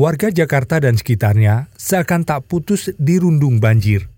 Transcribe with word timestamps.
Warga 0.00 0.32
Jakarta 0.32 0.80
dan 0.80 0.96
sekitarnya 0.96 1.68
seakan 1.76 2.24
tak 2.24 2.48
putus 2.48 2.88
dirundung 2.96 3.60
banjir. 3.60 4.08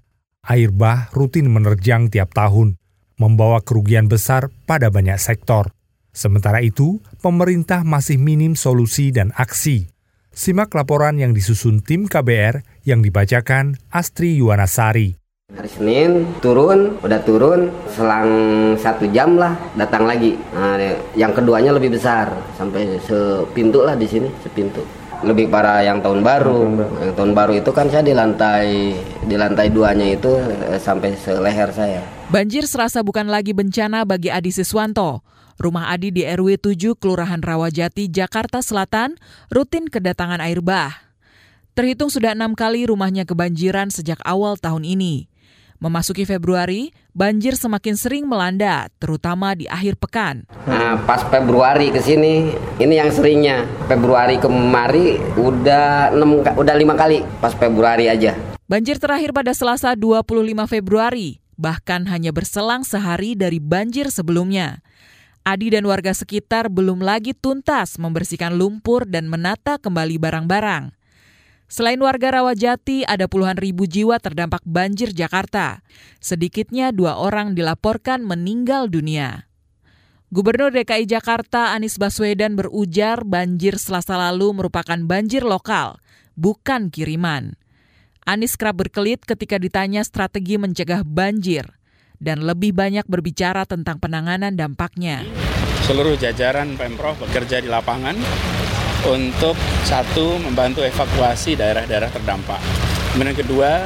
Air 0.47 0.71
bah 0.71 1.11
rutin 1.11 1.51
menerjang 1.51 2.07
tiap 2.07 2.31
tahun, 2.39 2.79
membawa 3.19 3.59
kerugian 3.67 4.07
besar 4.07 4.47
pada 4.63 4.95
banyak 4.95 5.19
sektor. 5.19 5.75
Sementara 6.15 6.63
itu, 6.63 7.03
pemerintah 7.19 7.83
masih 7.83 8.15
minim 8.15 8.55
solusi 8.55 9.11
dan 9.11 9.35
aksi. 9.35 9.91
Simak 10.31 10.71
laporan 10.71 11.19
yang 11.19 11.35
disusun 11.35 11.83
tim 11.83 12.07
KBR 12.07 12.63
yang 12.87 13.03
dibacakan 13.03 13.75
Astri 13.91 14.39
Yuwanasari. 14.39 15.19
Hari 15.51 15.67
Senin 15.67 16.31
turun, 16.39 17.03
udah 17.03 17.21
turun, 17.27 17.75
selang 17.91 18.31
satu 18.79 19.11
jam 19.11 19.35
lah 19.35 19.59
datang 19.75 20.07
lagi. 20.07 20.39
Nah, 20.55 20.79
yang 21.19 21.35
keduanya 21.35 21.75
lebih 21.75 21.99
besar, 21.99 22.31
sampai 22.55 23.03
sepintu 23.03 23.83
lah 23.83 23.99
di 23.99 24.07
sini, 24.07 24.31
sepintu. 24.47 25.02
Lebih 25.23 25.49
parah 25.49 25.87
yang 25.87 26.03
tahun 26.03 26.21
baru. 26.21 26.61
Yang 26.99 27.15
tahun 27.15 27.33
baru 27.33 27.53
itu 27.63 27.71
kan 27.71 27.87
saya 27.87 28.03
di 28.03 28.15
lantai 28.15 28.95
di 29.23 29.37
lantai 29.39 29.71
duanya 29.71 30.07
itu 30.11 30.35
eh, 30.39 30.79
sampai 30.83 31.15
seleher 31.15 31.71
saya. 31.71 32.03
Banjir 32.29 32.67
serasa 32.67 33.01
bukan 33.07 33.31
lagi 33.31 33.55
bencana 33.55 34.03
bagi 34.03 34.29
Adi 34.29 34.51
Siswanto. 34.51 35.23
Rumah 35.63 35.95
Adi 35.95 36.11
di 36.11 36.27
RW 36.27 36.59
7 36.59 36.99
Kelurahan 36.99 37.39
Rawajati, 37.39 38.11
Jakarta 38.11 38.59
Selatan 38.65 39.15
rutin 39.47 39.87
kedatangan 39.87 40.43
air 40.43 40.59
bah. 40.59 40.91
Terhitung 41.73 42.13
sudah 42.13 42.37
enam 42.37 42.53
kali 42.53 42.85
rumahnya 42.85 43.25
kebanjiran 43.25 43.89
sejak 43.89 44.21
awal 44.29 44.61
tahun 44.61 44.85
ini. 44.85 45.32
Memasuki 45.83 46.23
Februari, 46.23 46.95
banjir 47.11 47.59
semakin 47.59 47.99
sering 47.99 48.23
melanda, 48.31 48.87
terutama 49.03 49.51
di 49.59 49.67
akhir 49.67 49.99
pekan. 49.99 50.47
Nah, 50.63 50.95
pas 51.03 51.27
Februari 51.27 51.91
ke 51.91 51.99
sini, 51.99 52.55
ini 52.79 53.03
yang 53.03 53.11
seringnya. 53.11 53.67
Februari 53.91 54.39
kemari 54.39 55.19
udah 55.35 56.15
6 56.15 56.55
udah 56.55 56.75
5 56.79 56.95
kali 56.95 57.27
pas 57.43 57.51
Februari 57.59 58.07
aja. 58.07 58.39
Banjir 58.71 59.03
terakhir 59.03 59.35
pada 59.35 59.51
Selasa 59.59 59.99
25 59.99 60.71
Februari, 60.71 61.43
bahkan 61.59 62.07
hanya 62.07 62.31
berselang 62.31 62.87
sehari 62.87 63.35
dari 63.35 63.59
banjir 63.59 64.07
sebelumnya. 64.15 64.87
Adi 65.43 65.75
dan 65.75 65.83
warga 65.91 66.15
sekitar 66.15 66.71
belum 66.71 67.03
lagi 67.03 67.35
tuntas 67.35 67.99
membersihkan 67.99 68.55
lumpur 68.55 69.03
dan 69.03 69.27
menata 69.27 69.83
kembali 69.83 70.15
barang-barang. 70.15 71.02
Selain 71.73 71.97
warga 72.05 72.37
Rawajati, 72.37 73.09
ada 73.09 73.25
puluhan 73.33 73.57
ribu 73.57 73.89
jiwa 73.89 74.21
terdampak 74.21 74.61
banjir 74.69 75.17
Jakarta. 75.17 75.81
Sedikitnya 76.21 76.93
dua 76.93 77.17
orang 77.17 77.57
dilaporkan 77.57 78.21
meninggal 78.21 78.93
dunia. 78.93 79.49
Gubernur 80.29 80.69
DKI 80.69 81.09
Jakarta 81.09 81.73
Anies 81.73 81.97
Baswedan 81.97 82.61
berujar 82.61 83.25
banjir 83.25 83.81
selasa 83.81 84.21
lalu 84.21 84.53
merupakan 84.53 85.01
banjir 85.01 85.49
lokal, 85.49 85.97
bukan 86.37 86.93
kiriman. 86.93 87.57
Anies 88.29 88.61
kerap 88.61 88.77
berkelit 88.77 89.25
ketika 89.25 89.57
ditanya 89.57 90.05
strategi 90.05 90.61
mencegah 90.61 91.09
banjir 91.09 91.73
dan 92.21 92.45
lebih 92.45 92.77
banyak 92.77 93.09
berbicara 93.09 93.65
tentang 93.65 93.97
penanganan 93.97 94.61
dampaknya. 94.61 95.25
Seluruh 95.89 96.21
jajaran 96.21 96.77
Pemprov 96.77 97.17
bekerja 97.17 97.65
di 97.65 97.73
lapangan 97.73 98.15
untuk 99.09 99.59
satu 99.83 100.39
membantu 100.39 100.87
evakuasi 100.87 101.59
daerah-daerah 101.59 102.11
terdampak. 102.13 102.59
Kemudian 103.13 103.37
kedua, 103.37 103.85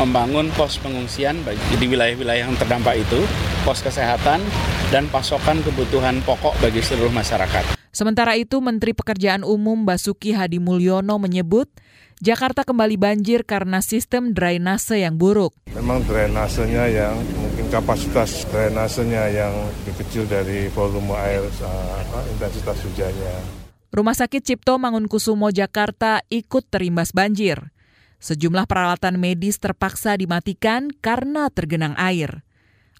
membangun 0.00 0.48
pos 0.56 0.80
pengungsian 0.80 1.44
bagi 1.44 1.60
di 1.76 1.86
wilayah-wilayah 1.90 2.48
yang 2.48 2.56
terdampak 2.56 3.02
itu, 3.02 3.20
pos 3.66 3.84
kesehatan 3.84 4.40
dan 4.88 5.08
pasokan 5.12 5.60
kebutuhan 5.60 6.24
pokok 6.24 6.56
bagi 6.62 6.80
seluruh 6.80 7.12
masyarakat. 7.12 7.76
Sementara 7.92 8.40
itu, 8.40 8.56
Menteri 8.64 8.96
Pekerjaan 8.96 9.44
Umum 9.44 9.84
Basuki 9.84 10.32
Hadi 10.32 10.56
Mulyono 10.56 11.20
menyebut 11.20 11.68
Jakarta 12.22 12.62
kembali 12.62 12.96
banjir 13.02 13.42
karena 13.42 13.82
sistem 13.82 14.30
drainase 14.30 15.02
yang 15.02 15.18
buruk. 15.18 15.58
Memang 15.74 16.06
drainasenya 16.06 16.86
yang 16.86 17.18
mungkin 17.34 17.66
kapasitas 17.66 18.46
drainasenya 18.46 19.26
yang 19.28 19.50
lebih 19.82 20.06
kecil 20.06 20.24
dari 20.30 20.70
volume 20.70 21.12
air, 21.18 21.42
uh, 21.42 22.22
intensitas 22.30 22.78
hujannya. 22.86 23.61
Rumah 23.92 24.16
Sakit 24.16 24.40
Cipto 24.40 24.80
Mangunkusumo 24.80 25.52
Jakarta 25.52 26.24
ikut 26.32 26.64
terimbas 26.72 27.12
banjir. 27.12 27.76
Sejumlah 28.24 28.64
peralatan 28.64 29.20
medis 29.20 29.60
terpaksa 29.60 30.16
dimatikan 30.16 30.88
karena 31.04 31.52
tergenang 31.52 31.92
air. 32.00 32.40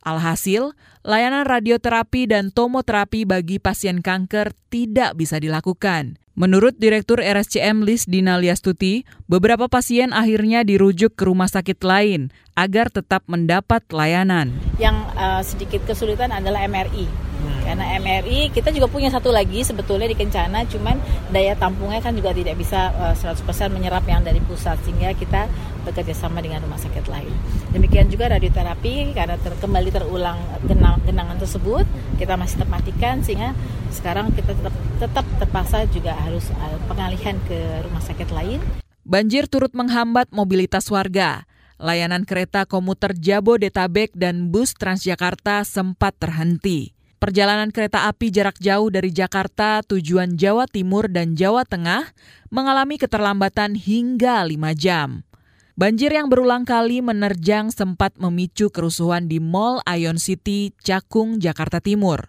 Alhasil, 0.03 0.75
layanan 1.07 1.47
radioterapi 1.47 2.27
dan 2.27 2.51
tomoterapi 2.51 3.23
bagi 3.23 3.63
pasien 3.63 4.03
kanker 4.03 4.51
tidak 4.67 5.15
bisa 5.15 5.39
dilakukan. 5.39 6.19
Menurut 6.35 6.75
Direktur 6.75 7.23
RSCM 7.23 7.87
Lis 7.87 8.11
Dina 8.11 8.41
Liastuti, 8.41 9.07
beberapa 9.31 9.71
pasien 9.71 10.11
akhirnya 10.11 10.67
dirujuk 10.67 11.15
ke 11.15 11.29
rumah 11.29 11.47
sakit 11.47 11.79
lain 11.87 12.35
agar 12.59 12.91
tetap 12.91 13.23
mendapat 13.31 13.85
layanan. 13.95 14.51
Yang 14.81 14.97
uh, 15.15 15.43
sedikit 15.45 15.87
kesulitan 15.87 16.33
adalah 16.35 16.65
MRI 16.67 17.33
karena 17.63 17.95
MRI 18.03 18.51
kita 18.51 18.75
juga 18.75 18.91
punya 18.91 19.09
satu 19.09 19.31
lagi 19.31 19.63
sebetulnya 19.63 20.11
di 20.11 20.19
Kencana, 20.19 20.67
cuman 20.67 20.99
daya 21.31 21.55
tampungnya 21.55 22.03
kan 22.03 22.15
juga 22.15 22.35
tidak 22.35 22.59
bisa 22.59 22.91
uh, 22.99 23.15
eh, 23.15 23.33
100% 23.39 23.71
menyerap 23.71 24.03
yang 24.07 24.27
dari 24.27 24.43
pusat 24.43 24.77
sehingga 24.83 25.15
kita 25.15 25.47
bekerja 25.83 26.15
sama 26.15 26.41
dengan 26.41 26.63
rumah 26.63 26.79
sakit 26.79 27.07
lain. 27.11 27.35
Demikian 27.75 28.09
juga 28.09 28.31
radioterapi 28.33 29.13
karena 29.13 29.37
ter, 29.39 29.53
kembali 29.59 29.91
terulang 29.91 30.39
genang, 30.65 31.03
genangan 31.05 31.39
tersebut 31.39 31.85
kita 32.17 32.39
masih 32.39 32.63
tematikan 32.63 33.21
sehingga 33.21 33.53
sekarang 33.91 34.31
kita 34.33 34.55
tetap 34.55 34.75
tetap 35.03 35.27
terpaksa 35.43 35.85
juga 35.91 36.15
harus 36.15 36.47
uh, 36.55 36.79
pengalihan 36.87 37.37
ke 37.45 37.59
rumah 37.85 38.03
sakit 38.03 38.31
lain. 38.31 38.63
Banjir 39.03 39.51
turut 39.51 39.75
menghambat 39.75 40.31
mobilitas 40.31 40.87
warga. 40.87 41.45
Layanan 41.83 42.23
kereta 42.23 42.63
komuter 42.63 43.11
Jabodetabek 43.11 44.15
dan 44.15 44.55
bus 44.55 44.79
Transjakarta 44.79 45.67
sempat 45.67 46.15
terhenti. 46.15 46.95
Perjalanan 47.23 47.71
kereta 47.71 48.11
api 48.11 48.35
jarak 48.35 48.59
jauh 48.59 48.91
dari 48.91 49.15
Jakarta 49.15 49.83
tujuan 49.87 50.35
Jawa 50.35 50.67
Timur 50.67 51.07
dan 51.07 51.39
Jawa 51.39 51.63
Tengah 51.63 52.11
mengalami 52.51 52.99
keterlambatan 52.99 53.79
hingga 53.79 54.43
5 54.43 54.59
jam. 54.75 55.23
Banjir 55.73 56.13
yang 56.13 56.29
berulang 56.29 56.69
kali 56.69 57.01
menerjang 57.01 57.73
sempat 57.73 58.13
memicu 58.21 58.69
kerusuhan 58.69 59.25
di 59.25 59.41
Mall 59.41 59.81
Ion 59.89 60.21
City, 60.21 60.77
Cakung, 60.85 61.41
Jakarta 61.41 61.81
Timur. 61.81 62.29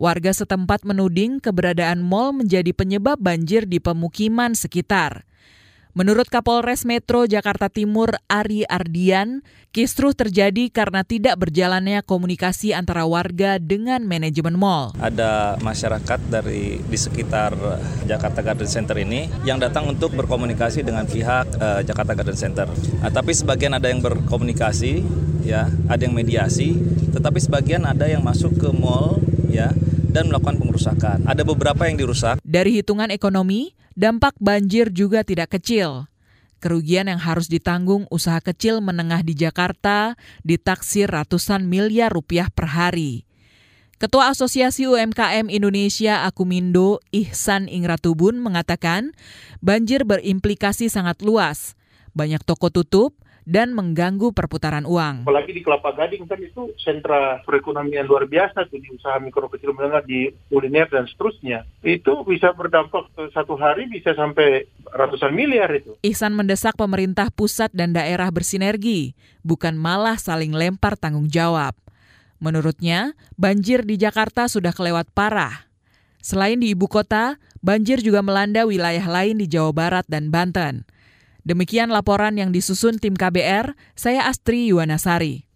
Warga 0.00 0.32
setempat 0.32 0.88
menuding 0.88 1.44
keberadaan 1.44 2.00
mall 2.00 2.32
menjadi 2.32 2.72
penyebab 2.72 3.20
banjir 3.20 3.68
di 3.68 3.84
pemukiman 3.84 4.56
sekitar. 4.56 5.28
Menurut 5.90 6.30
Kapolres 6.30 6.86
Metro 6.86 7.26
Jakarta 7.26 7.66
Timur 7.66 8.14
Ari 8.30 8.62
Ardian, 8.62 9.42
kisruh 9.74 10.14
terjadi 10.14 10.70
karena 10.70 11.02
tidak 11.02 11.34
berjalannya 11.42 12.06
komunikasi 12.06 12.70
antara 12.70 13.02
warga 13.10 13.58
dengan 13.58 14.06
manajemen 14.06 14.54
mall. 14.54 14.94
Ada 15.02 15.58
masyarakat 15.58 16.30
dari 16.30 16.78
di 16.78 16.94
sekitar 16.94 17.58
Jakarta 18.06 18.38
Garden 18.38 18.70
Center 18.70 18.94
ini 19.02 19.26
yang 19.42 19.58
datang 19.58 19.90
untuk 19.90 20.14
berkomunikasi 20.14 20.86
dengan 20.86 21.10
pihak 21.10 21.58
uh, 21.58 21.82
Jakarta 21.82 22.14
Garden 22.14 22.38
Center. 22.38 22.70
Nah, 23.02 23.10
tapi 23.10 23.34
sebagian 23.34 23.74
ada 23.74 23.90
yang 23.90 23.98
berkomunikasi, 23.98 25.02
ya, 25.42 25.66
ada 25.90 26.02
yang 26.06 26.14
mediasi, 26.14 26.78
tetapi 27.10 27.42
sebagian 27.42 27.82
ada 27.82 28.06
yang 28.06 28.22
masuk 28.22 28.54
ke 28.62 28.70
mall, 28.70 29.18
ya, 29.50 29.74
dan 30.06 30.30
melakukan 30.30 30.54
pengerusakan. 30.54 31.26
Ada 31.26 31.42
beberapa 31.42 31.90
yang 31.90 31.98
dirusak. 31.98 32.38
Dari 32.46 32.78
hitungan 32.78 33.10
ekonomi, 33.10 33.74
Dampak 33.98 34.38
banjir 34.38 34.94
juga 34.94 35.26
tidak 35.26 35.58
kecil. 35.58 36.06
Kerugian 36.60 37.08
yang 37.08 37.18
harus 37.18 37.48
ditanggung 37.48 38.04
usaha 38.12 38.38
kecil 38.38 38.84
menengah 38.84 39.24
di 39.24 39.32
Jakarta 39.32 40.14
ditaksir 40.44 41.08
ratusan 41.08 41.64
miliar 41.64 42.12
rupiah 42.12 42.52
per 42.52 42.68
hari. 42.76 43.24
Ketua 44.00 44.32
Asosiasi 44.32 44.88
UMKM 44.88 45.52
Indonesia 45.52 46.24
Akumindo 46.24 47.04
Ihsan 47.12 47.68
Ingratubun 47.68 48.40
mengatakan 48.40 49.12
banjir 49.60 50.08
berimplikasi 50.08 50.88
sangat 50.88 51.20
luas. 51.20 51.76
Banyak 52.16 52.40
toko 52.44 52.72
tutup, 52.72 53.16
dan 53.48 53.72
mengganggu 53.72 54.32
perputaran 54.32 54.84
uang. 54.84 55.24
Apalagi 55.24 55.52
di 55.56 55.62
Kelapa 55.64 55.92
Gading 55.96 56.24
kan 56.28 56.40
itu 56.40 56.72
sentra 56.80 57.40
perekonomian 57.44 58.04
luar 58.04 58.28
biasa 58.28 58.68
tuh 58.68 58.80
di 58.80 58.88
usaha 58.92 59.16
mikro 59.20 59.48
kecil 59.48 59.72
menengah 59.76 60.04
di 60.04 60.32
kuliner 60.52 60.88
dan 60.88 61.08
seterusnya. 61.08 61.64
Itu 61.80 62.24
bisa 62.24 62.52
berdampak 62.52 63.10
satu 63.32 63.56
hari 63.56 63.88
bisa 63.88 64.12
sampai 64.16 64.68
ratusan 64.92 65.32
miliar 65.32 65.70
itu. 65.72 65.96
Ihsan 66.04 66.36
mendesak 66.36 66.76
pemerintah 66.76 67.28
pusat 67.32 67.72
dan 67.72 67.96
daerah 67.96 68.28
bersinergi, 68.28 69.16
bukan 69.44 69.76
malah 69.76 70.20
saling 70.20 70.52
lempar 70.52 70.96
tanggung 70.96 71.28
jawab. 71.28 71.76
Menurutnya, 72.40 73.12
banjir 73.36 73.84
di 73.84 74.00
Jakarta 74.00 74.48
sudah 74.48 74.72
kelewat 74.72 75.12
parah. 75.12 75.68
Selain 76.24 76.56
di 76.56 76.72
ibu 76.72 76.88
kota, 76.88 77.36
banjir 77.60 78.00
juga 78.00 78.24
melanda 78.24 78.64
wilayah 78.64 79.04
lain 79.04 79.40
di 79.40 79.48
Jawa 79.48 79.72
Barat 79.72 80.04
dan 80.08 80.32
Banten. 80.32 80.88
Demikian 81.42 81.90
laporan 81.90 82.38
yang 82.38 82.54
disusun 82.54 83.02
tim 83.02 83.18
KBR, 83.18 83.74
saya 83.98 84.28
Astri 84.30 84.70
Yuwanasari. 84.70 85.49